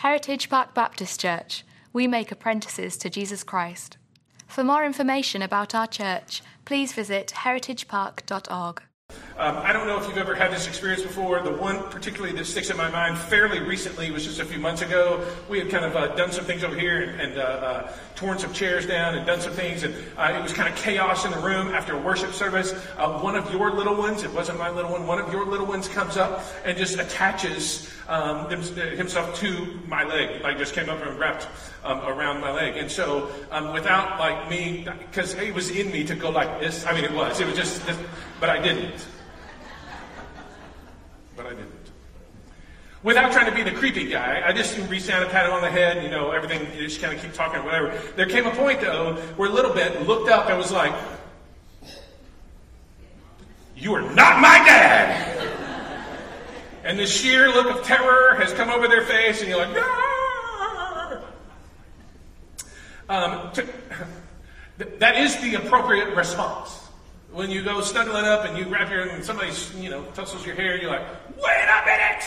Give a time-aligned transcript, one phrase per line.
[0.00, 1.62] Heritage Park Baptist Church.
[1.92, 3.98] We make apprentices to Jesus Christ.
[4.46, 8.82] For more information about our church, please visit heritagepark.org.
[9.38, 11.40] Um, I don't know if you've ever had this experience before.
[11.42, 14.82] The one particularly that sticks in my mind fairly recently was just a few months
[14.82, 15.24] ago.
[15.48, 18.38] We had kind of uh, done some things over here and, and uh, uh, torn
[18.38, 21.30] some chairs down and done some things, and uh, it was kind of chaos in
[21.30, 22.72] the room after a worship service.
[22.98, 25.66] Uh, one of your little ones, it wasn't my little one, one of your little
[25.66, 31.00] ones comes up and just attaches um, himself to my leg, like just came up
[31.06, 31.46] and wrapped
[31.84, 32.76] um, around my leg.
[32.76, 36.84] And so, um, without like me, because it was in me to go like this.
[36.84, 37.40] I mean, it was.
[37.40, 37.80] It was just,
[38.40, 39.06] but I didn't
[41.42, 41.70] but I didn't.
[43.02, 45.62] Without trying to be the creepy guy, I just reached down and patted him on
[45.62, 47.96] the head, you know, everything, you just kind of keep talking, whatever.
[48.14, 50.94] There came a point, though, where a little bit looked up and was like,
[53.74, 55.38] You are not my dad!
[56.84, 61.22] and the sheer look of terror has come over their face, and you're like, ah!
[63.08, 63.66] um, to,
[64.98, 66.79] that is the appropriate response.
[67.32, 70.56] When you go snuggling up and you grab your and somebody you know tussles your
[70.56, 72.24] hair, and you're like, wait a minute.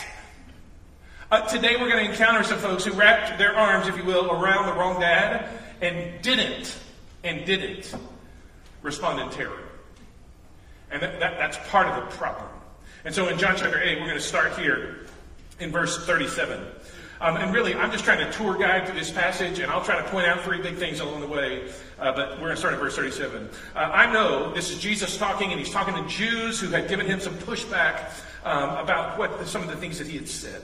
[1.30, 4.30] Uh, today we're going to encounter some folks who wrapped their arms, if you will,
[4.30, 5.48] around the wrong dad
[5.82, 6.78] and didn't
[7.22, 7.94] and didn't
[8.82, 9.58] respond in terror.
[10.90, 12.48] And that, that, that's part of the problem.
[13.04, 15.06] And so in John chapter 8, we're going to start here
[15.60, 16.64] in verse 37.
[17.24, 19.96] Um, and really, I'm just trying to tour guide through this passage, and I'll try
[19.96, 21.72] to point out three big things along the way.
[21.98, 23.48] Uh, but we're going to start at verse 37.
[23.74, 27.06] Uh, I know this is Jesus talking, and he's talking to Jews who had given
[27.06, 28.10] him some pushback
[28.44, 30.60] um, about what some of the things that he had said.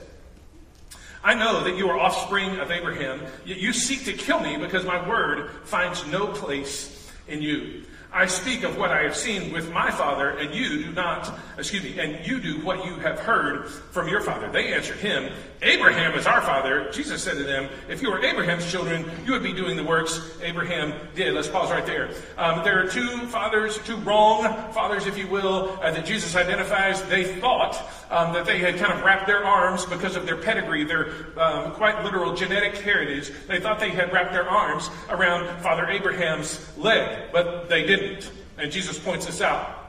[1.23, 4.85] I know that you are offspring of Abraham, yet you seek to kill me because
[4.85, 7.85] my word finds no place in you.
[8.13, 11.81] I speak of what I have seen with my father, and you do not, excuse
[11.81, 14.51] me, and you do what you have heard from your father.
[14.51, 15.31] They answered him,
[15.63, 16.89] Abraham is our father.
[16.91, 20.19] Jesus said to them, If you were Abraham's children, you would be doing the works
[20.41, 21.35] Abraham did.
[21.35, 22.09] Let's pause right there.
[22.35, 27.03] Um, there are two fathers, two wrong fathers, if you will, uh, that Jesus identifies.
[27.03, 30.83] They thought um, that they had kind of wrapped their arms because of their pedigree,
[30.83, 33.31] their um, quite literal genetic heritage.
[33.47, 38.31] They thought they had wrapped their arms around Father Abraham's leg, but they didn't.
[38.57, 39.80] And Jesus points this out.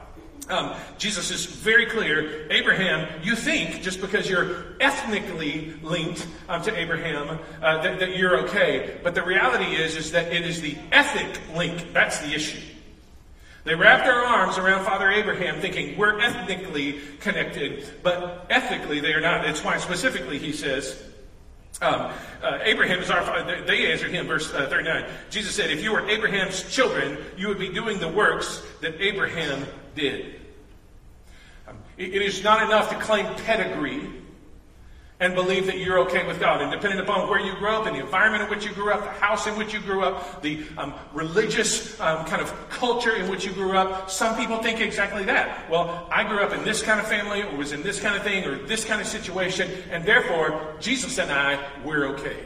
[0.49, 2.51] Um, Jesus is very clear.
[2.51, 8.39] Abraham, you think just because you're ethnically linked um, to Abraham uh, that, that, you're
[8.39, 12.59] okay, but the reality is is that it is the ethic link that's the issue.
[13.63, 19.21] They wrap their arms around Father Abraham, thinking we're ethnically connected, but ethically they are
[19.21, 19.45] not.
[19.45, 21.01] It's why specifically he says.
[21.81, 22.11] Um,
[22.41, 23.63] uh, Abraham is our father.
[23.65, 25.05] They answered him, verse uh, 39.
[25.29, 29.65] Jesus said, If you were Abraham's children, you would be doing the works that Abraham
[29.95, 30.39] did.
[31.67, 34.09] Um, it, is not enough to claim pedigree
[35.19, 36.61] and believe that you're okay with God.
[36.61, 39.03] And depending upon where you grew up, and the environment in which you grew up,
[39.03, 43.29] the house in which you grew up, the um, religious um, kind of culture in
[43.29, 45.69] which you grew up, some people think exactly that.
[45.69, 48.23] Well, I grew up in this kind of family, or was in this kind of
[48.23, 52.37] thing, or this kind of situation, and therefore, Jesus and I, we're okay.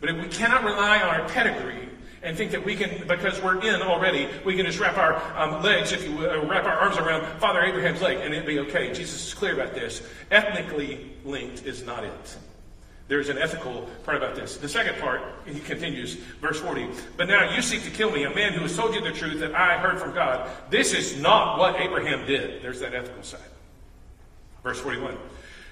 [0.00, 1.87] But if we cannot rely on our pedigree,
[2.22, 5.62] and think that we can, because we're in already, we can just wrap our um,
[5.62, 8.92] legs, if you will, wrap our arms around Father Abraham's leg and it'll be okay.
[8.92, 10.02] Jesus is clear about this.
[10.30, 12.36] Ethnically linked is not it.
[13.08, 14.58] There's an ethical part about this.
[14.58, 16.88] The second part, he continues, verse 40.
[17.16, 19.40] But now you seek to kill me, a man who has told you the truth
[19.40, 20.50] that I heard from God.
[20.68, 22.62] This is not what Abraham did.
[22.62, 23.40] There's that ethical side.
[24.62, 25.16] Verse 41.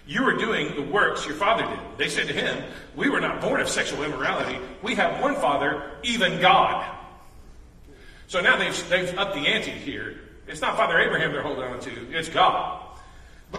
[0.07, 1.81] You are doing the works your father did.
[1.99, 2.63] They said to him,
[2.95, 4.59] We were not born of sexual immorality.
[4.83, 6.87] We have one father, even God.
[8.29, 10.21] So now they've, they've upped the ante here.
[10.47, 12.86] It's not Father Abraham they're holding on to, it's God.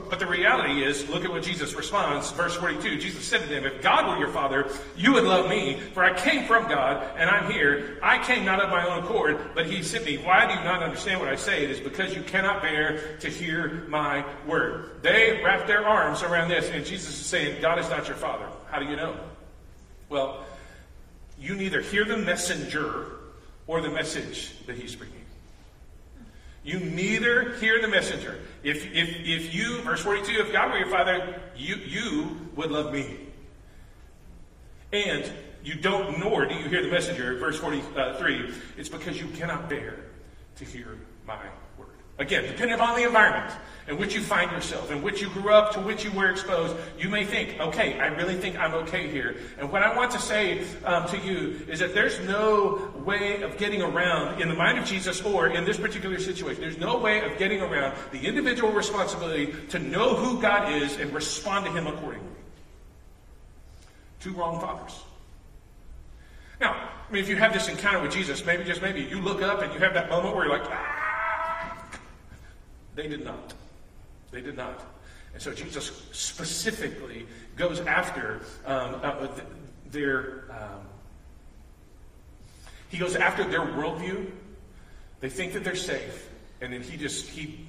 [0.10, 2.32] But, the reality is, look at what Jesus responds.
[2.32, 5.80] Verse 42 Jesus said to them, If God were your father, you would love me,
[5.94, 8.00] for I came from God, and I'm here.
[8.02, 10.18] I came not of my own accord, but he sent me.
[10.18, 11.64] Why do you not understand what I say?
[11.64, 15.02] It is because you cannot bear to hear my word.
[15.02, 18.48] They wrap their arms around this, and Jesus is saying, God is not your father.
[18.72, 19.16] How do you know?
[20.10, 20.46] Well,
[21.40, 23.12] you neither hear the messenger
[23.68, 25.16] or the message that he's bringing.
[26.64, 28.40] You neither hear the messenger.
[28.68, 32.92] If, if, if you, verse 42, if God were your father, you, you would love
[32.92, 33.18] me.
[34.92, 35.32] And
[35.64, 39.96] you don't, nor do you hear the messenger, verse 43, it's because you cannot bear
[40.58, 41.40] to hear my
[41.78, 41.88] word.
[42.18, 43.54] Again, depending upon the environment
[43.88, 46.76] in which you find yourself, in which you grew up, to which you were exposed,
[47.00, 49.38] you may think, okay, I really think I'm okay here.
[49.58, 53.58] And what I want to say um, to you is that there's no way of
[53.58, 57.22] getting around, in the mind of Jesus or in this particular situation, there's no way
[57.22, 61.88] of getting around the individual responsibility to know who God is and respond to Him
[61.88, 62.28] accordingly.
[64.20, 65.00] Two wrong fathers.
[66.60, 69.42] Now, I mean, if you have this encounter with Jesus, maybe just maybe you look
[69.42, 72.00] up and you have that moment where you're like, ah!
[72.96, 73.54] They did not.
[74.32, 74.82] They did not.
[75.34, 79.28] And so Jesus specifically goes after um, uh,
[79.92, 80.46] their.
[80.50, 80.88] Um,
[82.90, 84.32] he goes after their worldview.
[85.20, 86.30] They think that they're safe,
[86.62, 87.68] and then he just he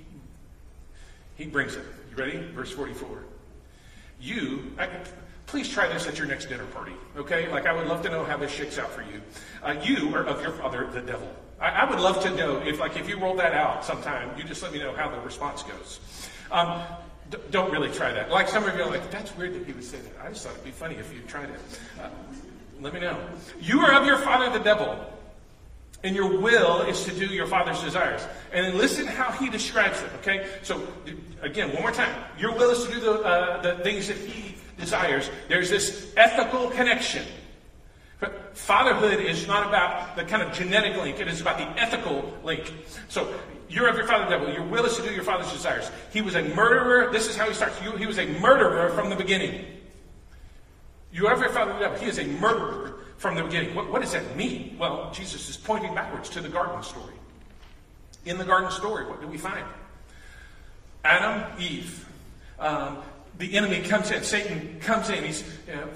[1.36, 1.84] he brings it.
[2.10, 2.38] You ready?
[2.38, 3.24] Verse forty-four.
[4.20, 4.72] You.
[4.78, 4.88] I,
[5.48, 7.48] please try this at your next dinner party, okay?
[7.48, 9.22] Like, I would love to know how this shakes out for you.
[9.62, 11.28] Uh, you are of your father, the devil.
[11.58, 14.44] I, I, would love to know if, like, if you roll that out sometime, you
[14.44, 16.00] just let me know how the response goes.
[16.50, 16.82] Um,
[17.30, 18.30] d- don't really try that.
[18.30, 20.12] Like, some of you are like, that's weird that he would say that.
[20.24, 21.60] I just thought it'd be funny if you tried it.
[22.00, 22.08] Uh,
[22.80, 23.18] let me know.
[23.60, 25.04] You are of your father, the devil.
[26.04, 28.24] And your will is to do your father's desires.
[28.52, 30.46] And then listen how he describes it, okay?
[30.62, 30.86] So,
[31.42, 32.14] again, one more time.
[32.38, 35.28] Your will is to do the, uh, the things that he desires.
[35.48, 37.24] There's this ethical connection.
[38.52, 42.72] Fatherhood is not about the kind of genetic link, it is about the ethical link.
[43.08, 43.32] So
[43.68, 44.52] you're of your father devil.
[44.52, 45.90] Your will is to do your father's desires.
[46.12, 47.12] He was a murderer.
[47.12, 47.78] This is how he starts.
[47.78, 49.64] He was a murderer from the beginning.
[51.12, 51.98] You are of your father devil.
[51.98, 53.74] He is a murderer from the beginning.
[53.74, 54.76] What, what does that mean?
[54.78, 57.14] Well, Jesus is pointing backwards to the garden story.
[58.24, 59.64] In the garden story, what do we find?
[61.04, 62.06] Adam, Eve.
[62.58, 62.98] Um,
[63.38, 65.86] the enemy comes in, Satan comes in, he's uh,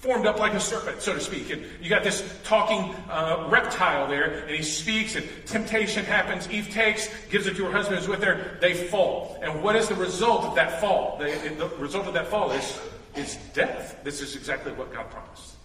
[0.00, 1.50] formed up like a serpent, so to speak.
[1.50, 6.48] And you got this talking uh, reptile there, and he speaks, and temptation happens.
[6.50, 9.38] Eve takes, gives it to her husband who's with her, they fall.
[9.42, 11.18] And what is the result of that fall?
[11.18, 12.80] The, the result of that fall is,
[13.16, 13.98] is death.
[14.04, 15.56] This is exactly what God promised.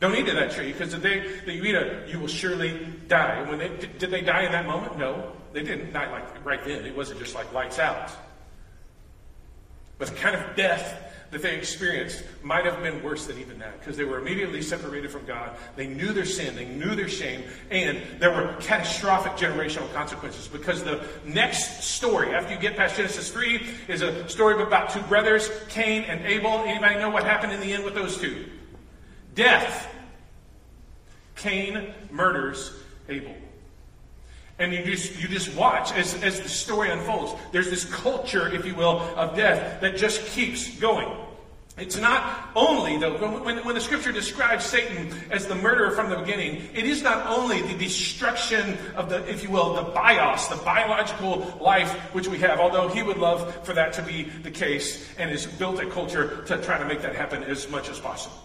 [0.00, 2.86] Don't eat of that tree, because the day that you eat it, you will surely
[3.06, 3.38] die.
[3.38, 4.98] And when they, did they die in that moment?
[4.98, 6.84] No, they didn't die like right then.
[6.84, 8.10] It wasn't just like lights out.
[9.98, 13.78] But the kind of death that they experienced might have been worse than even that
[13.78, 15.56] because they were immediately separated from God.
[15.76, 20.82] They knew their sin, they knew their shame, and there were catastrophic generational consequences because
[20.82, 25.50] the next story, after you get past Genesis 3, is a story about two brothers,
[25.68, 26.62] Cain and Abel.
[26.66, 28.46] Anybody know what happened in the end with those two?
[29.34, 29.94] Death.
[31.36, 32.72] Cain murders
[33.08, 33.34] Abel.
[34.58, 37.40] And you just, you just watch as, as the story unfolds.
[37.52, 41.08] There's this culture, if you will, of death that just keeps going.
[41.80, 46.16] It's not only, though, when, when the scripture describes Satan as the murderer from the
[46.16, 50.56] beginning, it is not only the destruction of the, if you will, the bios, the
[50.56, 55.08] biological life which we have, although he would love for that to be the case
[55.18, 58.36] and has built a culture to try to make that happen as much as possible.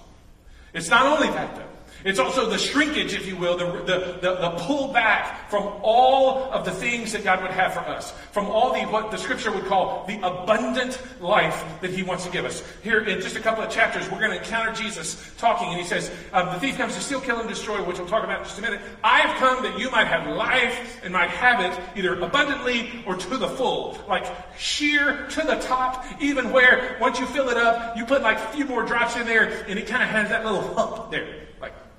[0.74, 1.64] It's not only that, though.
[2.06, 6.52] It's also the shrinkage, if you will, the, the, the, the, pull back from all
[6.52, 9.52] of the things that God would have for us, from all the what the scripture
[9.52, 12.64] would call the abundant life that He wants to give us.
[12.84, 15.86] Here in just a couple of chapters, we're going to encounter Jesus talking, and He
[15.86, 18.46] says, um, The thief comes to steal, kill, and destroy, which we'll talk about in
[18.46, 18.82] just a minute.
[19.04, 23.16] I have come that you might have life and might have it either abundantly or
[23.16, 24.26] to the full, like
[24.58, 28.48] sheer to the top, even where once you fill it up, you put like a
[28.48, 31.44] few more drops in there, and it kind of has that little hump there.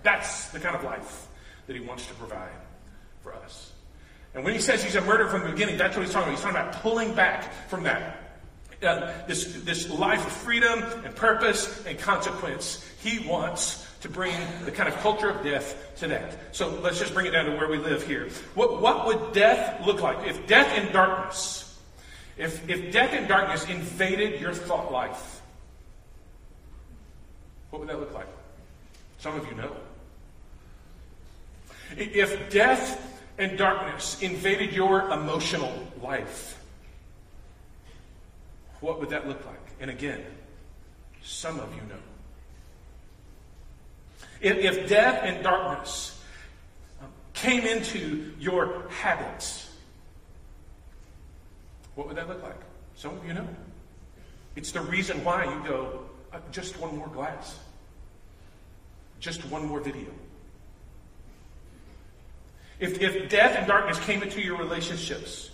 [0.05, 1.27] That's the kind of life
[1.67, 2.53] that he wants to provide
[3.23, 3.73] for us.
[4.35, 6.37] And when he says he's a murderer from the beginning, that's what he's talking about.
[6.37, 8.21] He's talking about pulling back from that.
[8.83, 12.89] Uh, this, this life of freedom and purpose and consequence.
[13.01, 14.37] He wants to bring
[14.67, 16.55] the kind of culture of death to that.
[16.55, 18.29] So let's just bring it down to where we live here.
[18.55, 20.27] What, what would death look like?
[20.27, 21.79] If death and darkness,
[22.37, 25.41] if, if death and darkness invaded your thought life,
[27.71, 28.29] what would that look like?
[29.19, 29.75] Some of you know.
[31.97, 35.73] If death and darkness invaded your emotional
[36.03, 36.61] life,
[38.81, 39.61] what would that look like?
[39.81, 40.23] And again,
[41.23, 41.95] some of you know.
[44.41, 46.23] If, if death and darkness
[47.01, 49.71] um, came into your habits,
[51.95, 52.61] what would that look like?
[52.97, 53.49] Some of you know.
[54.57, 57.59] It's the reason why you go, uh, just one more glass,
[59.19, 60.11] just one more video.
[62.81, 65.51] If, if death and darkness came into your relationships,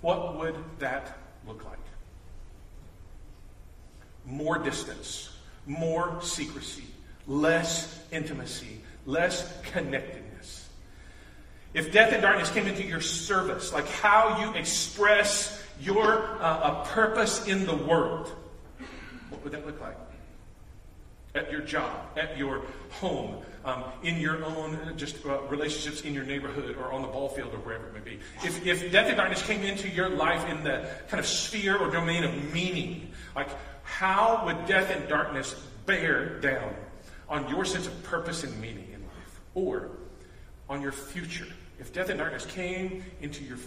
[0.00, 1.78] what would that look like?
[4.26, 5.30] More distance,
[5.66, 6.84] more secrecy,
[7.26, 10.68] less intimacy, less connectedness.
[11.72, 17.46] If death and darkness came into your service, like how you express your uh, purpose
[17.46, 18.28] in the world,
[19.30, 19.96] what would that look like?
[21.34, 26.12] At your job, at your home, um, in your own uh, just uh, relationships in
[26.12, 28.18] your neighborhood or on the ball field or wherever it may be.
[28.44, 31.90] If, if death and darkness came into your life in the kind of sphere or
[31.90, 33.48] domain of meaning, like
[33.84, 35.54] how would death and darkness
[35.86, 36.74] bear down
[37.28, 39.90] on your sense of purpose and meaning in life, or
[40.68, 41.46] on your future.
[41.78, 43.58] If death and darkness came into your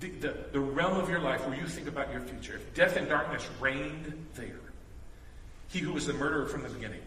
[0.00, 2.96] the, the, the realm of your life where you think about your future, if death
[2.96, 4.60] and darkness reigned there,
[5.68, 7.00] he who was the murderer from the beginning,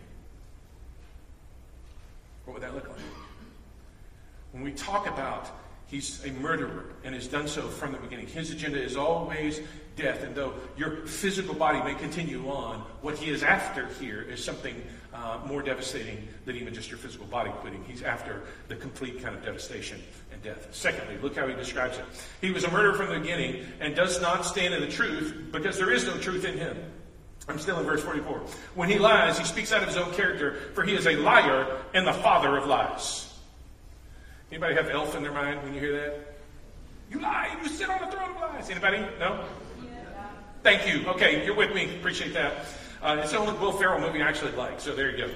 [2.45, 2.97] what would that look like?
[4.51, 5.49] When we talk about
[5.87, 9.59] he's a murderer and has done so from the beginning, his agenda is always
[9.97, 10.23] death.
[10.23, 14.81] And though your physical body may continue on, what he is after here is something
[15.13, 17.83] uh, more devastating than even just your physical body quitting.
[17.85, 20.01] He's after the complete kind of devastation
[20.31, 20.69] and death.
[20.71, 22.05] Secondly, look how he describes it.
[22.39, 25.77] He was a murderer from the beginning and does not stand in the truth because
[25.77, 26.77] there is no truth in him.
[27.51, 28.38] I'm still in verse 44.
[28.75, 31.79] When he lies, he speaks out of his own character, for he is a liar
[31.93, 33.27] and the father of lies.
[34.50, 36.36] Anybody have elf in their mind when you hear that?
[37.12, 38.70] You lie, you sit on the throne of lies.
[38.70, 39.05] Anybody?
[39.20, 39.43] No?
[40.63, 41.05] Thank you.
[41.10, 41.93] Okay, you're with me.
[41.98, 42.65] Appreciate that.
[43.01, 45.34] Uh, it's the only Will Ferrell movie I actually like, so there you go.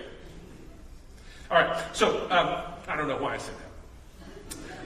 [1.52, 3.65] All right, so um, I don't know why I said that.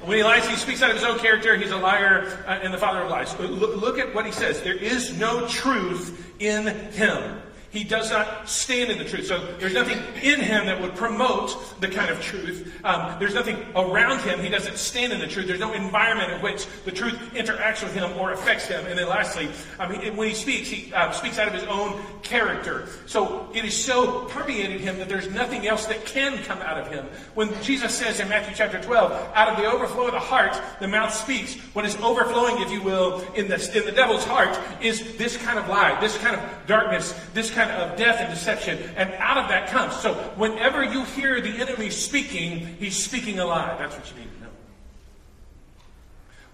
[0.01, 1.55] When he lies, he speaks out of his own character.
[1.57, 3.37] He's a liar uh, and the father of lies.
[3.37, 4.61] Look, look at what he says.
[4.61, 7.41] There is no truth in him.
[7.71, 9.27] He does not stand in the truth.
[9.27, 12.73] So there's nothing in him that would promote the kind of truth.
[12.83, 14.39] Um, there's nothing around him.
[14.39, 15.45] He doesn't stand in the truth.
[15.45, 18.85] There's no environment in which the truth interacts with him or affects him.
[18.87, 19.49] And then lastly,
[19.79, 22.87] um, he, when he speaks, he uh, speaks out of his own character.
[23.05, 26.87] So it is so permeated him that there's nothing else that can come out of
[26.87, 27.05] him.
[27.35, 30.87] When Jesus says in Matthew chapter 12, out of the overflow of the heart, the
[30.87, 31.53] mouth speaks.
[31.73, 35.59] What is overflowing, if you will, in the, in the devil's heart is this kind
[35.59, 39.37] of lie, this kind of darkness, this kind kind of death and deception, and out
[39.37, 39.93] of that comes.
[39.95, 43.75] So whenever you hear the enemy speaking, he's speaking a lie.
[43.77, 44.49] That's what you need to know.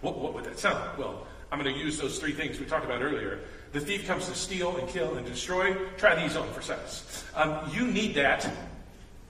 [0.01, 0.97] What, what would that sound like?
[0.97, 3.41] Well, I'm going to use those three things we talked about earlier.
[3.71, 5.75] The thief comes to steal and kill and destroy.
[5.97, 7.24] Try these on for size.
[7.35, 8.50] Um, you need that,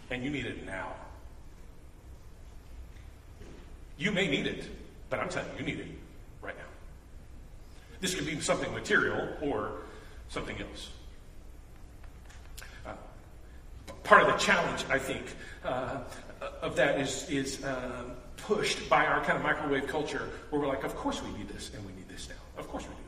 [0.10, 0.94] and you need it now.
[3.98, 4.66] You may need it,
[5.10, 5.88] but I'm telling you, you need it
[6.42, 6.64] right now.
[8.00, 9.72] This could be something material or
[10.30, 10.90] something else
[14.06, 15.36] part of the challenge, I think,
[15.66, 15.98] uh,
[16.62, 18.04] of that is, is uh,
[18.38, 21.72] pushed by our kind of microwave culture where we're like, of course we need this
[21.76, 22.36] and we need this now.
[22.58, 23.02] Of course we do.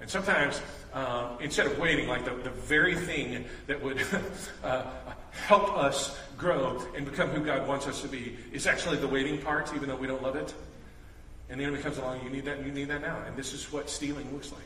[0.00, 0.60] And sometimes,
[0.94, 4.04] um, instead of waiting, like the, the very thing that would
[4.64, 4.84] uh,
[5.30, 9.38] help us grow and become who God wants us to be is actually the waiting
[9.38, 10.52] part, even though we don't love it.
[11.50, 13.22] And the enemy comes along, you need that, and you need that now.
[13.26, 14.62] And this is what stealing looks like.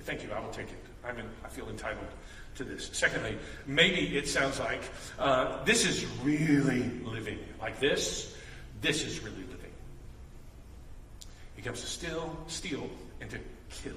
[0.00, 0.84] Thank you, I will take it.
[1.04, 2.08] I'm in, I feel entitled
[2.56, 2.90] to this.
[2.92, 4.82] Secondly, maybe it sounds like
[5.18, 7.38] uh, this is really living.
[7.60, 8.34] Like this,
[8.80, 9.70] this is really living.
[11.56, 12.88] He comes to steal, steal,
[13.20, 13.38] and to
[13.70, 13.92] kill.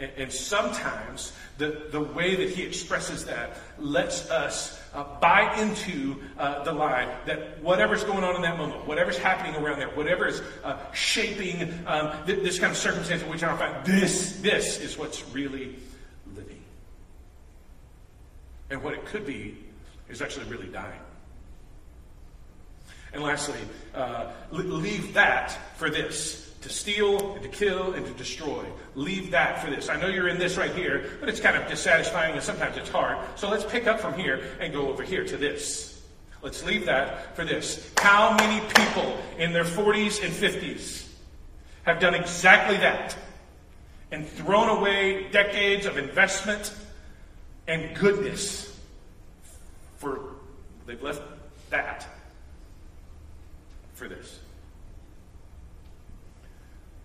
[0.00, 6.16] And, and sometimes the, the way that he expresses that lets us uh, buy into
[6.38, 10.26] uh, the lie that whatever's going on in that moment, whatever's happening around there, whatever
[10.26, 14.80] is uh, shaping um, th- this kind of circumstance in which I find, this, this
[14.80, 15.76] is what's really
[18.70, 19.56] and what it could be
[20.08, 21.00] is actually really dying.
[23.12, 23.58] And lastly,
[23.94, 28.64] uh, leave that for this to steal and to kill and to destroy.
[28.94, 29.88] Leave that for this.
[29.88, 32.88] I know you're in this right here, but it's kind of dissatisfying and sometimes it's
[32.88, 33.16] hard.
[33.36, 36.02] So let's pick up from here and go over here to this.
[36.42, 37.92] Let's leave that for this.
[37.98, 41.06] How many people in their 40s and 50s
[41.84, 43.16] have done exactly that
[44.10, 46.74] and thrown away decades of investment
[47.68, 48.76] and goodness
[49.98, 50.34] for
[50.86, 51.22] they've left
[51.70, 52.06] that
[53.94, 54.40] for this.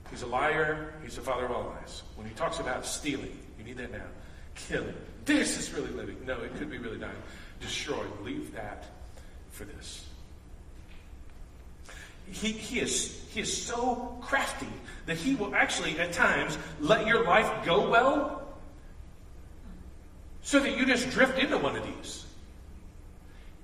[0.10, 0.94] He's a liar.
[1.04, 2.04] He's the father of all lies.
[2.16, 4.06] When he talks about stealing, you need that now.
[4.56, 4.94] Killing.
[5.26, 6.18] This is really living.
[6.26, 7.16] No, it could be really dying.
[7.60, 8.04] Destroy.
[8.22, 8.86] Leave that
[9.50, 10.08] for this.
[12.32, 14.68] He, he, is, he is so crafty
[15.08, 18.43] that he will actually, at times, let your life go well
[20.44, 22.26] so that you just drift into one of these.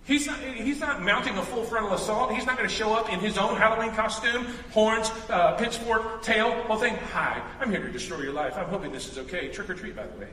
[0.05, 2.33] He's not, he's not mounting a full frontal assault.
[2.33, 6.51] He's not going to show up in his own Halloween costume, horns, uh, pitchfork, tail,
[6.63, 6.95] whole thing.
[7.13, 8.57] Hi, I'm here to destroy your life.
[8.57, 9.49] I'm hoping this is okay.
[9.49, 10.29] Trick or treat, by the way.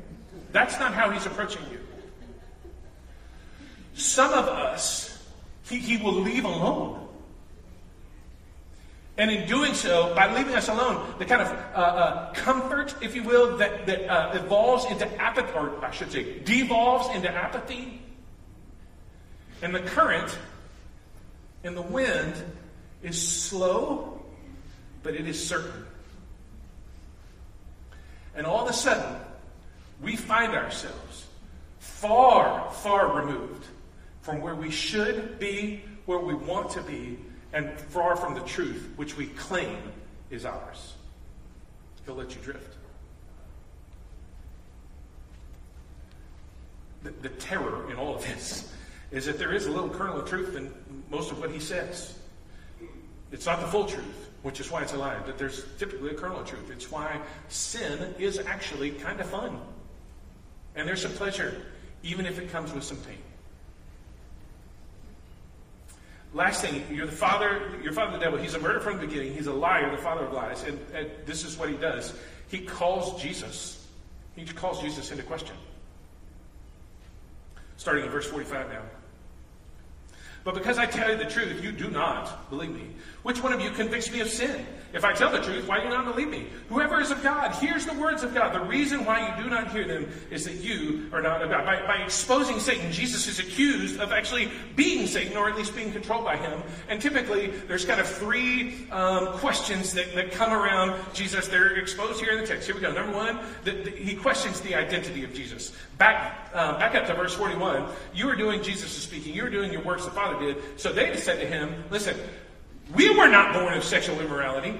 [0.52, 1.80] That's not how he's approaching you.
[3.92, 5.22] Some of us,
[5.68, 7.05] he, he will leave alone.
[9.18, 13.14] And in doing so, by leaving us alone, the kind of uh, uh, comfort, if
[13.14, 18.02] you will, that, that uh, evolves into apathy, or I should say, devolves into apathy,
[19.62, 20.36] and the current
[21.64, 22.34] and the wind
[23.02, 24.22] is slow,
[25.02, 25.86] but it is certain.
[28.34, 29.18] And all of a sudden,
[30.02, 31.26] we find ourselves
[31.78, 33.64] far, far removed
[34.20, 37.18] from where we should be, where we want to be,
[37.56, 39.78] and far from the truth which we claim
[40.28, 40.92] is ours.
[42.04, 42.76] He'll let you drift.
[47.02, 48.70] The, the terror in all of this
[49.10, 50.70] is that there is a little kernel of truth in
[51.08, 52.18] most of what he says.
[53.32, 56.14] It's not the full truth, which is why it's a lie, but there's typically a
[56.14, 56.70] kernel of truth.
[56.70, 59.58] It's why sin is actually kind of fun.
[60.74, 61.62] And there's some pleasure,
[62.02, 63.16] even if it comes with some pain.
[66.36, 68.38] Last thing, you're the father, your father the devil.
[68.38, 69.32] He's a murderer from the beginning.
[69.32, 70.64] He's a liar, the father of lies.
[70.64, 72.12] And, and this is what he does.
[72.48, 73.88] He calls Jesus.
[74.36, 75.56] He calls Jesus into question.
[77.78, 78.82] Starting in verse 45 now.
[80.44, 82.90] But because I tell you the truth, you do not believe me.
[83.22, 84.66] Which one of you convicts me of sin?
[84.92, 86.46] If I tell the truth, why do you not believe me?
[86.68, 88.54] Whoever is of God hears the words of God.
[88.54, 91.66] The reason why you do not hear them is that you are not of God.
[91.66, 95.92] By, by exposing Satan, Jesus is accused of actually being Satan, or at least being
[95.92, 96.62] controlled by him.
[96.88, 101.48] And typically, there's kind of three um, questions that, that come around Jesus.
[101.48, 102.66] They're exposed here in the text.
[102.66, 102.92] Here we go.
[102.92, 105.72] Number one, the, the, he questions the identity of Jesus.
[105.98, 107.88] Back, uh, back up to verse 41.
[108.14, 110.80] You are doing, Jesus is speaking, you are doing your works the Father did.
[110.80, 112.16] So they said to him, Listen,
[112.94, 114.78] we were not born of sexual immorality.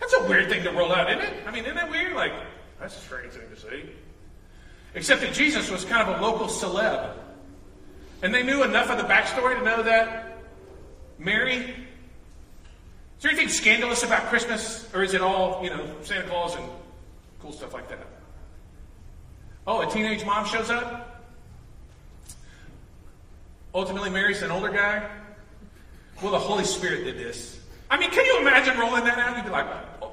[0.00, 1.34] That's a weird thing to roll out, isn't it?
[1.46, 2.14] I mean, isn't that weird?
[2.14, 2.32] Like,
[2.80, 3.90] that's a strange thing to say.
[4.94, 7.14] Except that Jesus was kind of a local celeb.
[8.22, 10.38] And they knew enough of the backstory to know that
[11.18, 11.56] Mary.
[11.56, 14.88] Is there anything scandalous about Christmas?
[14.94, 16.64] Or is it all, you know, Santa Claus and
[17.40, 18.06] cool stuff like that?
[19.66, 21.22] Oh, a teenage mom shows up?
[23.74, 25.08] Ultimately marries an older guy?
[26.22, 27.60] Well, the Holy Spirit did this.
[27.90, 29.36] I mean, can you imagine rolling that out?
[29.36, 29.66] You'd be like,
[30.02, 30.10] oh.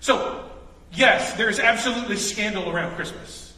[0.00, 0.48] So,
[0.92, 3.54] yes, there's absolutely scandal around Christmas.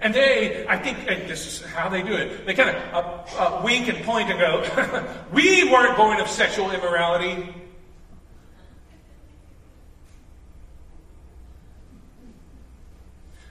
[0.00, 3.38] And they, I think, and this is how they do it, they kind of uh,
[3.38, 7.54] uh, wink and point and go, we weren't born of sexual immorality.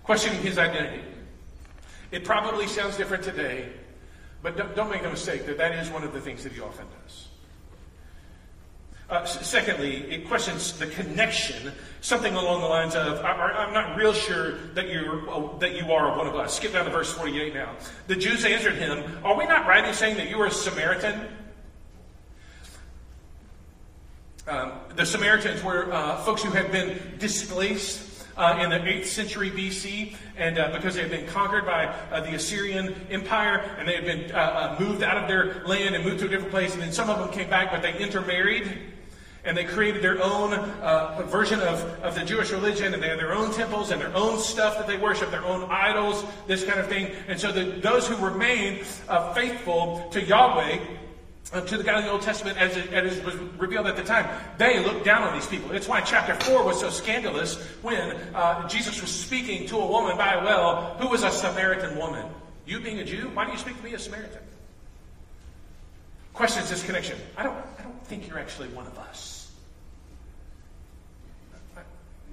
[0.04, 1.02] Questioning his identity.
[2.12, 3.72] It probably sounds different today
[4.44, 6.62] but don't, don't make a mistake that that is one of the things that he
[6.62, 7.28] often does.
[9.10, 14.14] Uh, secondly, it questions the connection, something along the lines of, I, am not real
[14.14, 16.56] sure that, you're, uh, that you are one of us.
[16.56, 17.76] Skip down to verse 48 now.
[18.08, 21.28] The Jews answered him, Are we not right in saying that you are a Samaritan?
[24.48, 29.52] Um, the Samaritans were uh, folks who had been displaced uh, in the 8th century
[29.52, 33.96] BC, and uh, because they had been conquered by uh, the Assyrian Empire, and they
[33.96, 36.74] had been uh, uh, moved out of their land and moved to a different place,
[36.74, 38.72] and then some of them came back, but they intermarried.
[39.46, 43.20] And they created their own uh, version of, of the Jewish religion, and they had
[43.20, 46.80] their own temples and their own stuff that they worship, their own idols, this kind
[46.80, 47.12] of thing.
[47.28, 48.86] And so the, those who remained
[49.36, 50.80] faithful to Yahweh
[51.62, 54.04] to the God of the Old Testament as it, as it, was revealed at the
[54.04, 55.72] time, they looked down on these people.
[55.72, 60.18] It's why chapter 4 was so scandalous when uh, Jesus was speaking to a woman
[60.18, 62.26] by a well who was a Samaritan woman.
[62.66, 64.40] You being a Jew, why do you speak to me as Samaritan?
[66.34, 67.20] Questions this connection.
[67.38, 69.52] I don't, I don't think you're actually one of us.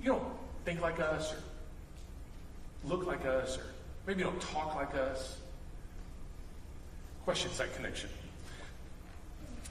[0.03, 0.25] You don't
[0.65, 3.67] think like us or look like us or
[4.07, 5.37] maybe you don't talk like us.
[7.25, 8.09] Questions that connection.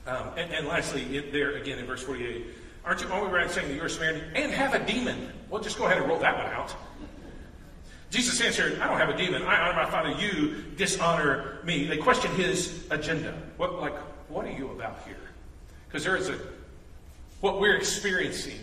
[0.09, 2.43] Um, and, and, lastly, it, there again in verse 48,
[2.83, 5.29] aren't you, we right saying that you're a Samaritan and have a demon?
[5.51, 6.73] Well, just go ahead and roll that one out.
[8.09, 9.43] Jesus answered, I don't have a demon.
[9.43, 10.09] I honor my Father.
[10.19, 11.85] You dishonor me.
[11.85, 13.39] They question his agenda.
[13.57, 13.95] What, like,
[14.29, 15.15] what are you about here?
[15.87, 16.39] Because there is a,
[17.41, 18.59] what we're experiencing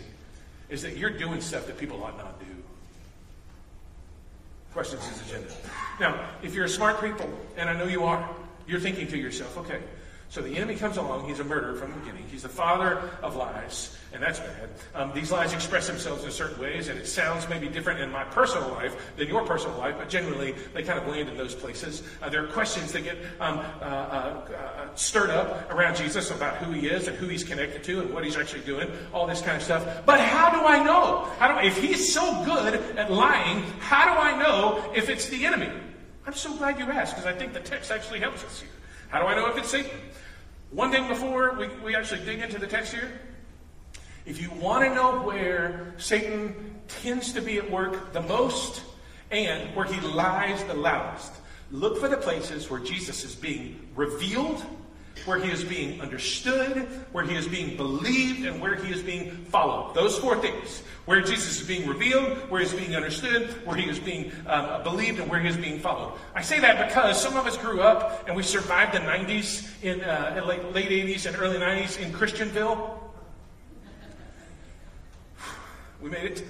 [0.67, 2.45] is that you're doing stuff that people ought not do.
[4.73, 5.53] Questions his agenda.
[5.97, 8.29] Now, if you're a smart people, and I know you are,
[8.67, 9.79] you're thinking to yourself, okay,
[10.29, 11.25] so the enemy comes along.
[11.25, 12.25] He's a murderer from the beginning.
[12.29, 14.69] He's the father of lies, and that's bad.
[14.93, 18.25] Um, these lies express themselves in certain ways, and it sounds maybe different in my
[18.25, 22.03] personal life than your personal life, but generally they kind of land in those places.
[22.21, 26.57] Uh, there are questions that get um, uh, uh, uh, stirred up around Jesus about
[26.57, 29.41] who he is and who he's connected to and what he's actually doing, all this
[29.41, 30.05] kind of stuff.
[30.05, 31.21] But how do I know?
[31.39, 35.45] How do, if he's so good at lying, how do I know if it's the
[35.45, 35.69] enemy?
[36.25, 38.69] I'm so glad you asked because I think the text actually helps us here.
[39.09, 39.91] How do I know if it's Satan?
[40.71, 43.19] One thing before we, we actually dig into the text here.
[44.25, 48.81] If you want to know where Satan tends to be at work the most
[49.31, 51.31] and where he lies the loudest,
[51.71, 54.61] look for the places where Jesus is being revealed
[55.25, 59.31] where he is being understood, where he is being believed, and where he is being
[59.45, 59.93] followed.
[59.93, 60.83] Those four things.
[61.05, 64.83] Where Jesus is being revealed, where he is being understood, where he is being um,
[64.83, 66.13] believed, and where he is being followed.
[66.35, 70.01] I say that because some of us grew up and we survived the 90s, in,
[70.01, 72.99] uh, late, late 80s and early 90s in Christianville.
[76.01, 76.43] We made it.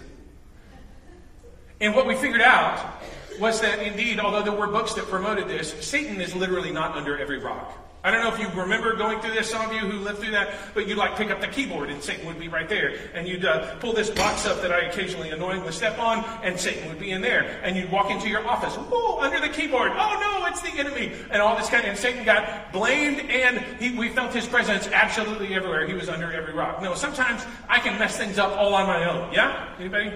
[1.79, 3.01] And what we figured out
[3.39, 7.17] was that indeed, although there were books that promoted this, Satan is literally not under
[7.17, 7.71] every rock.
[8.07, 10.31] I don't know if you remember going through this, some of you who lived through
[10.31, 12.97] that, but you'd like pick up the keyboard and Satan would be right there.
[13.13, 16.87] And you'd uh, pull this box up that I occasionally annoyingly step on and Satan
[16.87, 17.59] would be in there.
[17.63, 19.91] And you'd walk into your office, whoa, under the keyboard.
[19.93, 21.11] Oh no, it's the enemy.
[21.31, 24.87] And all this kind of, and Satan got blamed and he, we felt his presence
[24.87, 25.85] absolutely everywhere.
[25.85, 26.81] He was under every rock.
[26.81, 29.33] No, sometimes I can mess things up all on my own.
[29.33, 29.67] Yeah?
[29.77, 30.13] Anybody?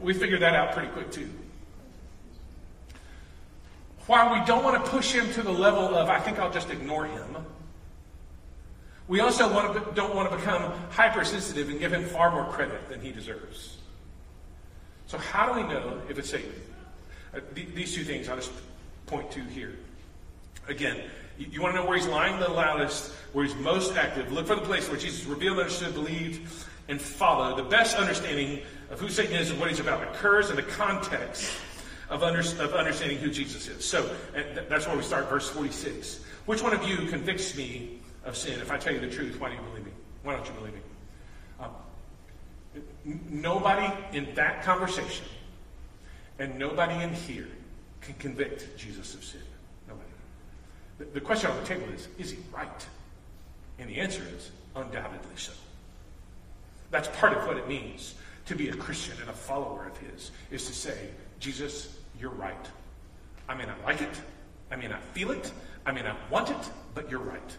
[0.00, 1.28] We figured that out pretty quick too.
[4.06, 6.70] While we don't want to push him to the level of, I think I'll just
[6.70, 7.36] ignore him,
[9.08, 12.88] we also want to, don't want to become hypersensitive and give him far more credit
[12.88, 13.76] than he deserves.
[15.06, 16.52] So, how do we know if it's Satan?
[17.34, 18.52] Uh, th- these two things I'll just
[19.06, 19.74] point to here.
[20.68, 21.02] Again,
[21.38, 24.32] you, you, want to know where he's lying the loudest, where he's most active.
[24.32, 26.40] Look for the place where Jesus revealed, understood, believed,
[26.88, 27.58] and followed.
[27.58, 31.50] The best understanding of who Satan is and what he's about occurs in the context
[32.10, 33.84] of, under, of understanding who Jesus is.
[33.84, 34.14] So
[34.68, 36.20] that's where we start, verse 46.
[36.46, 38.60] Which one of you convicts me of sin?
[38.60, 39.92] If I tell you the truth, why do you believe me?
[40.22, 40.80] Why don't you believe me?
[41.60, 41.70] Um,
[43.30, 45.26] nobody in that conversation
[46.38, 47.48] and nobody in here
[48.00, 49.40] can convict Jesus of sin.
[49.88, 50.08] Nobody.
[50.98, 52.86] The, the question on the table is is he right?
[53.78, 55.52] And the answer is undoubtedly so.
[56.90, 58.14] That's part of what it means
[58.46, 61.08] to be a Christian and a follower of his, is to say,
[61.40, 62.68] Jesus, you're right.
[63.48, 64.20] I may not like it.
[64.70, 65.52] I may not feel it.
[65.86, 67.56] I may not want it, but you're right.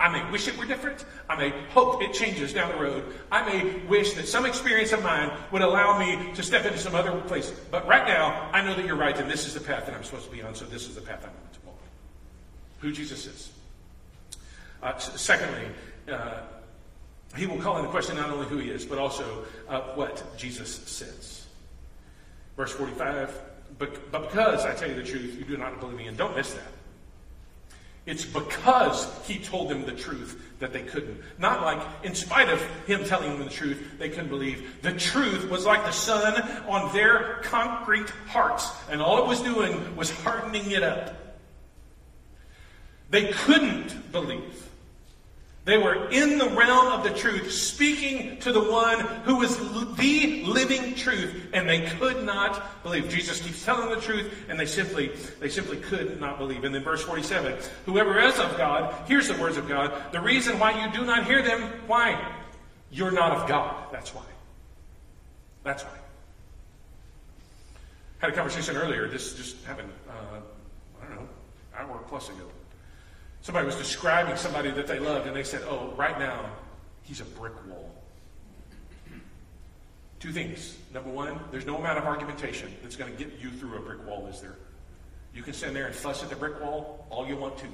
[0.00, 1.04] I may wish it were different.
[1.28, 3.04] I may hope it changes down the road.
[3.30, 6.94] I may wish that some experience of mine would allow me to step into some
[6.96, 7.52] other place.
[7.70, 10.02] But right now, I know that you're right, and this is the path that I'm
[10.02, 11.78] supposed to be on, so this is the path I'm going to walk.
[12.80, 13.50] Who Jesus is.
[14.82, 15.68] Uh, secondly,
[16.12, 16.40] uh,
[17.36, 20.74] he will call into question not only who he is, but also uh, what Jesus
[20.86, 21.33] says.
[22.56, 23.40] Verse 45,
[23.78, 26.06] but, because I tell you the truth, you do not believe me.
[26.06, 26.62] And don't miss that.
[28.06, 31.20] It's because he told them the truth that they couldn't.
[31.38, 34.82] Not like, in spite of him telling them the truth, they couldn't believe.
[34.82, 39.96] The truth was like the sun on their concrete hearts, and all it was doing
[39.96, 41.14] was hardening it up.
[43.08, 44.63] They couldn't believe.
[45.64, 49.64] They were in the realm of the truth, speaking to the one who was the
[49.64, 53.08] living truth, and they could not believe.
[53.08, 56.64] Jesus keeps telling the truth, and they simply, they simply could not believe.
[56.64, 60.12] And then verse 47, whoever is of God hears the words of God.
[60.12, 62.32] The reason why you do not hear them, why?
[62.90, 63.86] You're not of God.
[63.90, 64.24] That's why.
[65.62, 65.96] That's why.
[68.20, 70.40] I Had a conversation earlier, this just happened, uh,
[71.02, 71.28] I don't know,
[71.74, 72.50] hour plus ago
[73.44, 76.46] Somebody was describing somebody that they loved, and they said, Oh, right now,
[77.02, 77.94] he's a brick wall.
[80.18, 80.78] Two things.
[80.94, 84.06] Number one, there's no amount of argumentation that's going to get you through a brick
[84.06, 84.56] wall, is there?
[85.34, 87.66] You can stand there and fuss at the brick wall all you want to,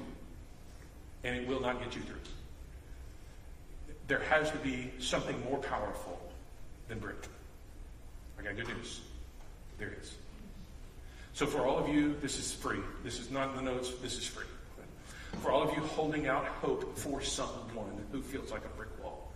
[1.23, 2.19] and it will not get you through.
[4.09, 6.19] There has to be something more powerful
[6.89, 7.29] than brick.
[8.37, 8.99] I got good news.
[9.79, 10.15] There is.
[11.33, 12.79] So, for all of you, this is free.
[13.05, 14.50] This is not in the notes, this is free
[15.41, 19.33] for all of you holding out hope for someone who feels like a brick wall.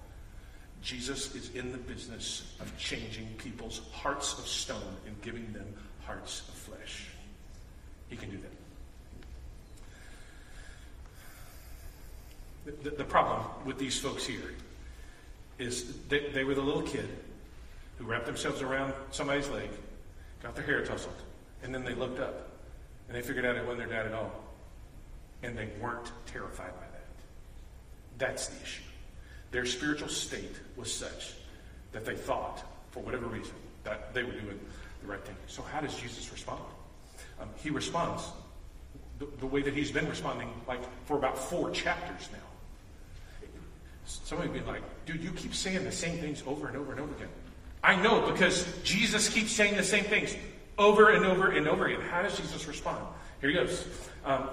[0.84, 5.66] Jesus is in the business of changing people's hearts of stone and giving them
[6.06, 7.08] hearts of flesh.
[8.08, 8.38] He can do
[12.66, 12.82] that.
[12.84, 14.54] The, the, the problem with these folks here
[15.58, 17.10] is they, they were the little kid
[17.98, 19.70] who wrapped themselves around somebody's leg,
[20.44, 21.16] got their hair tousled,
[21.64, 22.52] and then they looked up
[23.08, 24.45] and they figured out it wasn't their dad at all
[25.46, 27.06] and they weren't terrified by that.
[28.18, 28.82] That's the issue.
[29.52, 31.34] Their spiritual state was such
[31.92, 33.54] that they thought, for whatever reason,
[33.84, 34.60] that they were doing
[35.02, 35.36] the right thing.
[35.48, 36.62] So, how does Jesus respond?
[37.40, 38.24] Um, he responds
[39.20, 42.40] the, the, way that he's been responding, like for about four chapters now.
[44.06, 47.02] Somebody would be like, dude, you keep saying the same things over and over and
[47.02, 47.30] over again.
[47.84, 50.36] I know because Jesus keeps saying the same things
[50.78, 52.02] over and over and over again.
[52.02, 53.06] How does Jesus respond?
[53.42, 53.86] Here he goes.
[54.26, 54.50] Um,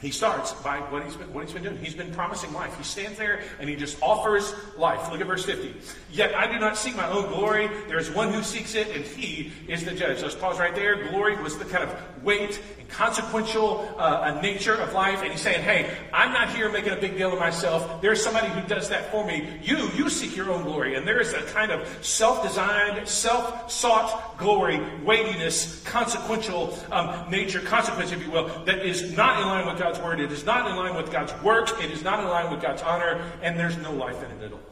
[0.00, 1.76] he starts by what he's been what he's been doing.
[1.76, 2.76] He's been promising life.
[2.76, 5.10] He stands there and he just offers life.
[5.10, 5.74] Look at verse 50.
[6.10, 7.68] Yet I do not seek my own glory.
[7.86, 10.22] There is one who seeks it, and he is the judge.
[10.22, 11.08] Let's pause right there.
[11.10, 15.22] Glory was the kind of weight and consequential uh, nature of life.
[15.22, 18.02] And he's saying, hey, I'm not here making a big deal of myself.
[18.02, 19.58] There's somebody who does that for me.
[19.62, 20.96] You, you seek your own glory.
[20.96, 28.22] And there is a kind of self-designed, self-sought glory, weightiness, consequential um, nature, consequence, if
[28.22, 30.20] you will, that is not in line with God's word.
[30.20, 31.82] It is not in line with God's work.
[31.82, 33.22] It is not in line with God's honor.
[33.42, 34.69] And there's no life in it at all.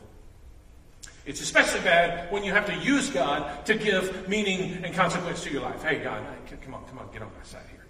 [1.28, 5.50] It's especially bad when you have to use God to give meaning and consequence to
[5.52, 5.82] your life.
[5.82, 6.24] Hey, God,
[6.62, 7.84] come on, come on, get on my side here.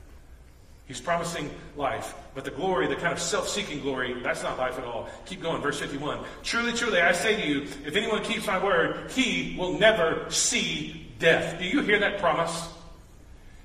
[0.86, 4.76] He's promising life, but the glory, the kind of self seeking glory, that's not life
[4.76, 5.08] at all.
[5.24, 6.18] Keep going, verse 51.
[6.42, 11.06] Truly, truly, I say to you, if anyone keeps my word, he will never see
[11.20, 11.60] death.
[11.60, 12.68] Do you hear that promise?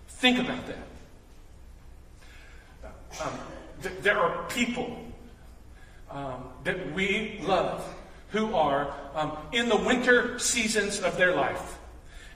[0.07, 0.77] Think about that.
[3.25, 3.39] Um,
[3.81, 4.99] th- there are people
[6.11, 7.83] um, that we love
[8.33, 11.77] who are um, in the winter seasons of their life.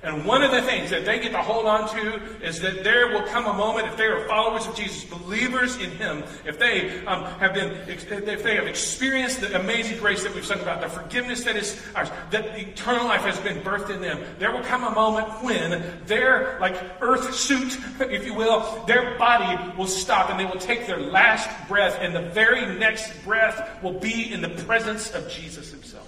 [0.03, 3.07] And one of the things that they get to hold on to is that there
[3.07, 7.03] will come a moment, if they are followers of Jesus, believers in Him, if they
[7.07, 10.87] um, have been, if they have experienced the amazing grace that we've sung about, the
[10.89, 14.83] forgiveness that is ours, that eternal life has been birthed in them, there will come
[14.83, 20.39] a moment when their, like, earth suit, if you will, their body will stop and
[20.39, 24.49] they will take their last breath, and the very next breath will be in the
[24.49, 26.07] presence of Jesus Himself.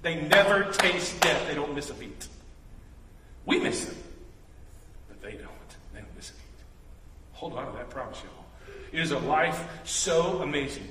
[0.00, 2.28] They never taste death, they don't miss a beat.
[3.48, 3.96] We miss them,
[5.08, 5.48] but they don't.
[5.94, 6.36] They don't miss it.
[7.32, 8.74] Hold on to that promise, y'all.
[8.92, 10.86] It is a life so amazing.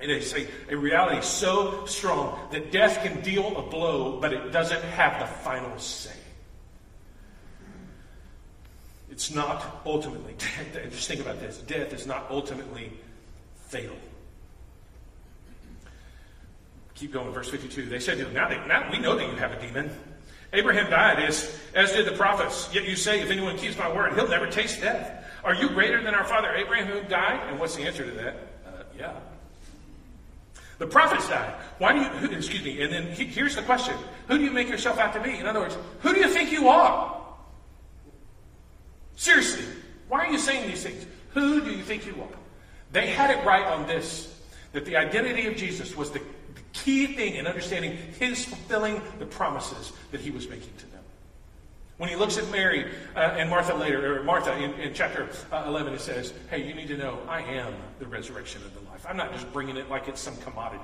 [0.00, 4.52] It is a, a reality so strong that death can deal a blow, but it
[4.52, 6.16] doesn't have the final say.
[9.10, 10.34] It's not ultimately,
[10.90, 12.90] just think about this death is not ultimately
[13.66, 13.96] fatal.
[16.94, 17.84] Keep going, verse 52.
[17.84, 19.90] They said to him, now, they, now we know that you have a demon.
[20.52, 22.68] Abraham died, as, as did the prophets.
[22.72, 25.24] Yet you say, if anyone keeps my word, he'll never taste death.
[25.44, 27.48] Are you greater than our father Abraham who died?
[27.48, 28.36] And what's the answer to that?
[28.66, 29.14] Uh, yeah.
[30.78, 31.54] The prophets died.
[31.78, 33.94] Why do you, who, excuse me, and then he, here's the question
[34.28, 35.36] Who do you make yourself out to be?
[35.36, 37.20] In other words, who do you think you are?
[39.16, 39.64] Seriously,
[40.08, 41.06] why are you saying these things?
[41.34, 42.38] Who do you think you are?
[42.90, 44.28] They had it right on this
[44.72, 46.20] that the identity of Jesus was the
[46.72, 51.02] key thing in understanding his fulfilling the promises that he was making to them.
[51.98, 55.64] When he looks at Mary uh, and Martha later, or Martha in, in chapter uh,
[55.66, 59.06] 11, it says, Hey, you need to know I am the resurrection of the life.
[59.08, 60.82] I'm not just bringing it like it's some commodity.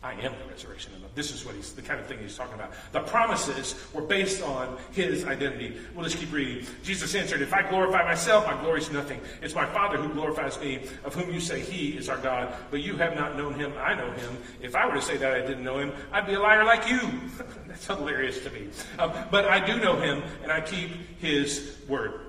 [0.00, 1.14] I am the resurrection and life.
[1.16, 2.72] This is what he's the kind of thing he's talking about.
[2.92, 5.76] The promises were based on his identity.
[5.92, 6.64] We'll just keep reading.
[6.84, 9.20] Jesus answered, If I glorify myself, my glory is nothing.
[9.42, 12.54] It's my Father who glorifies me, of whom you say he is our God.
[12.70, 13.72] But you have not known him.
[13.76, 14.38] I know him.
[14.60, 16.88] If I were to say that I didn't know him, I'd be a liar like
[16.88, 17.00] you.
[17.66, 18.68] That's hilarious to me.
[19.00, 22.27] Um, but I do know him, and I keep his word.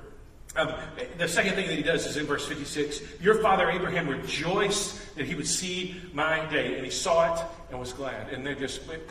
[0.60, 0.74] Um,
[1.18, 5.26] the second thing that he does is in verse 56 Your father Abraham rejoiced that
[5.26, 8.34] he would see my day, and he saw it and was glad.
[8.34, 9.04] And they just went,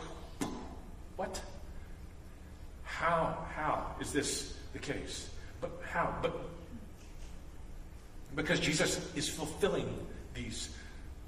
[1.16, 1.40] What?
[2.84, 3.46] How?
[3.54, 5.30] How is this the case?
[5.60, 6.14] But how?
[6.20, 6.36] But
[8.34, 9.88] because Jesus is fulfilling
[10.34, 10.68] these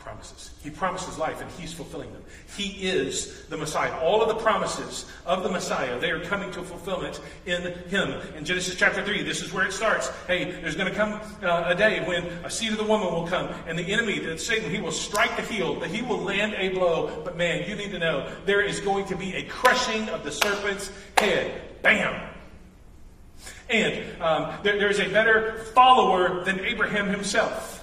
[0.01, 0.51] promises.
[0.63, 2.23] He promises life and he's fulfilling them.
[2.57, 3.97] He is the Messiah.
[4.01, 8.15] All of the promises of the Messiah, they are coming to fulfillment in him.
[8.37, 10.11] In Genesis chapter 3, this is where it starts.
[10.27, 13.27] Hey, there's going to come uh, a day when a seed of the woman will
[13.27, 16.55] come and the enemy, that Satan, he will strike the heel, that he will land
[16.55, 17.23] a blow.
[17.23, 20.33] But man, you need to know there is going to be a crushing of the
[20.33, 21.83] serpent's head.
[21.83, 22.29] Bam!
[23.69, 27.80] And um, there, there's a better follower than Abraham himself.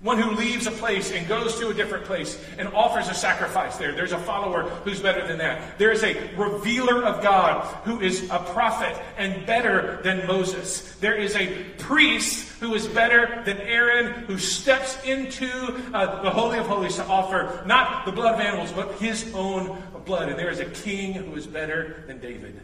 [0.00, 3.78] One who leaves a place and goes to a different place and offers a sacrifice
[3.78, 3.92] there.
[3.92, 5.76] There's a follower who's better than that.
[5.76, 10.94] There is a revealer of God who is a prophet and better than Moses.
[11.00, 15.50] There is a priest who is better than Aaron who steps into
[15.92, 19.82] uh, the Holy of Holies to offer not the blood of animals, but his own
[20.04, 20.28] blood.
[20.28, 22.60] And there is a king who is better than David.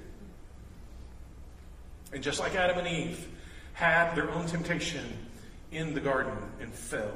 [2.13, 3.27] And just like Adam and Eve
[3.73, 5.05] had their own temptation
[5.73, 7.11] in the garden and fell.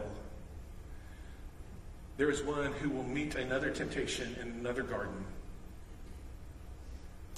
[2.18, 5.24] There is one who will meet another temptation in another garden,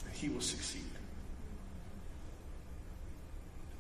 [0.07, 0.83] and he will succeed.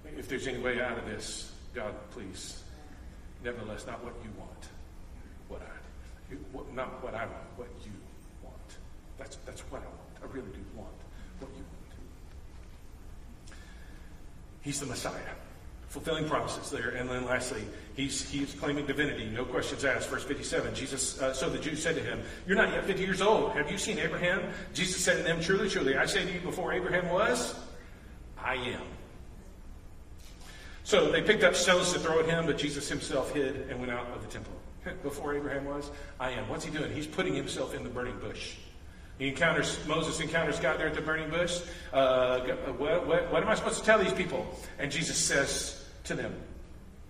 [0.04, 2.62] If there's any way out of this, God, please,
[3.42, 4.68] nevertheless, not what you want,
[5.48, 7.92] what I, not what I want, what you
[8.42, 8.56] want.
[9.16, 10.22] That's, that's what I want.
[10.22, 10.90] I really do want
[11.38, 11.98] what you want.
[14.60, 15.14] He's the Messiah
[15.90, 16.90] fulfilling promises there.
[16.90, 17.62] And then lastly,
[17.94, 20.09] he's, he's claiming divinity, no questions asked.
[20.09, 23.20] Verse 57, Jesus, uh, so the Jews said to him, You're not yet 50 years
[23.20, 23.53] old.
[23.53, 24.40] Have you seen Abraham?
[24.72, 27.57] Jesus said to them, Truly, truly, I say to you, before Abraham was,
[28.38, 28.83] I am.
[30.85, 33.92] So they picked up stones to throw at him, but Jesus himself hid and went
[33.92, 34.55] out of the temple.
[35.03, 36.48] Before Abraham was, I am.
[36.48, 36.90] What's he doing?
[36.90, 38.55] He's putting himself in the burning bush.
[39.18, 41.61] He encounters, Moses encounters God there at the burning bush.
[41.92, 42.40] Uh,
[42.79, 44.46] what, what, what am I supposed to tell these people?
[44.79, 46.34] And Jesus says to them,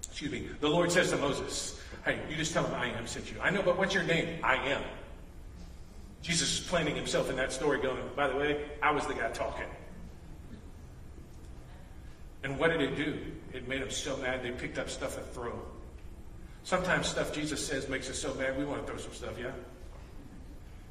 [0.07, 3.31] excuse me, the Lord says to Moses, Hey, you just tell them I am sent
[3.31, 3.37] you.
[3.43, 4.39] I know, but what's your name?
[4.43, 4.83] I am.
[6.23, 9.31] Jesus is planting himself in that story, going, By the way, I was the guy
[9.31, 9.67] talking.
[12.43, 13.19] And what did it do?
[13.53, 15.61] It made them so mad they picked up stuff and throw.
[16.63, 19.51] Sometimes stuff Jesus says makes us so mad we want to throw some stuff, yeah?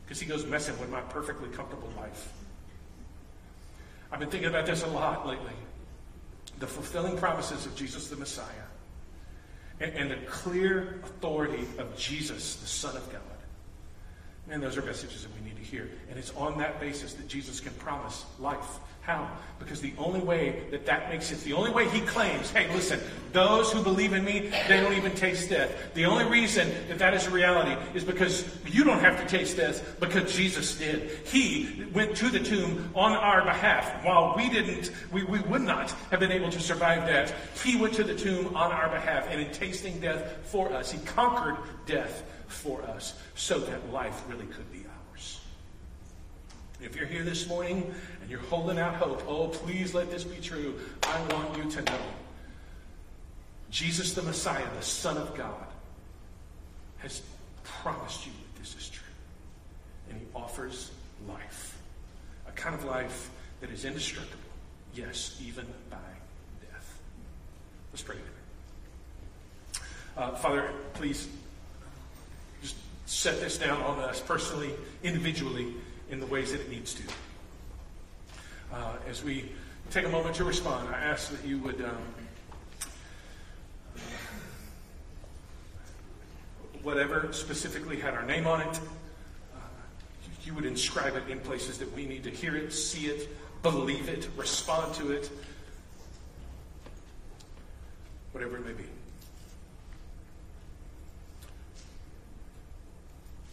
[0.10, 2.34] because he goes messing with my perfectly comfortable life.
[4.12, 5.54] I've been thinking about this a lot lately.
[6.60, 8.46] The fulfilling promises of Jesus the Messiah
[9.80, 13.22] and, and the clear authority of Jesus, the Son of God.
[14.50, 15.90] Man, those are messages that we need to hear.
[16.10, 19.28] And it's on that basis that Jesus can promise life how?
[19.58, 23.00] Because the only way that that makes sense, the only way he claims, hey, listen,
[23.32, 25.96] those who believe in me, they don't even taste death.
[25.96, 29.58] The only reason that that is a reality is because you don't have to taste
[29.58, 31.26] death because Jesus did.
[31.26, 34.06] He went to the tomb on our behalf.
[34.06, 37.96] While we didn't, we, we would not have been able to survive death, He went
[37.96, 41.58] to the tomb on our behalf and in tasting death for us, he conquered
[41.88, 45.40] death for us so that life really could be ours.
[46.82, 49.24] If you're here this morning and you're holding out hope.
[49.28, 50.80] Oh, please let this be true.
[51.04, 52.00] I want you to know
[53.70, 55.68] Jesus the Messiah, the Son of God,
[56.98, 57.22] has
[57.64, 59.04] promised you that this is true.
[60.10, 60.92] And he offers
[61.28, 61.78] life.
[62.48, 63.30] A kind of life
[63.62, 64.40] that is indestructible.
[64.96, 65.98] Yes, even by
[66.62, 67.00] death.
[67.92, 68.34] Let's pray together.
[70.18, 71.28] Uh, Father, please
[73.10, 74.72] set this down on us personally,
[75.04, 75.74] individually,
[76.10, 77.04] in the ways that it needs to
[78.74, 79.52] uh, as we
[79.90, 81.82] take a moment to respond, I ask that you would.
[81.82, 81.98] Um,
[86.82, 88.80] whatever specifically had our name on it,
[89.54, 89.60] uh,
[90.46, 93.28] you would inscribe it in places that we need to hear it, see it,
[93.64, 95.30] believe it, respond to it,
[98.32, 98.86] whatever it may be.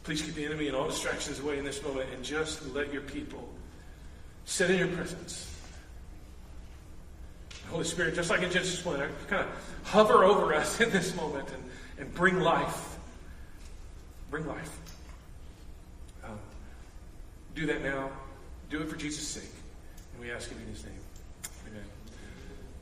[0.06, 3.02] Please keep the enemy and all distractions away in this moment and just let your
[3.02, 3.52] people
[4.44, 5.52] sit in your presence.
[7.70, 9.48] Holy Spirit, just like in Genesis 1, kind of
[9.82, 11.64] hover over us in this moment and,
[11.98, 12.96] and bring life.
[14.30, 14.78] Bring life.
[16.24, 16.38] Um,
[17.56, 18.10] do that now.
[18.70, 19.50] Do it for Jesus' sake.
[20.12, 20.94] And we ask it in his name.